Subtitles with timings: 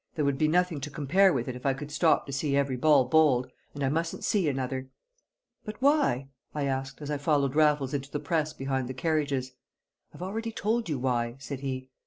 [0.15, 2.75] There would be nothing to compare with it if I could stop to see every
[2.75, 4.89] ball bowled, and I mustn't see another."
[5.63, 9.53] "But why?" I asked, as I followed Raffles into the press behind the carriages.
[10.11, 11.91] "I've already told you why," said he.